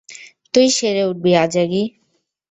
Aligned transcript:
তুই 0.53 0.67
সেরে 0.69 1.03
উঠবি, 1.05 1.31
আজাগী। 1.35 1.83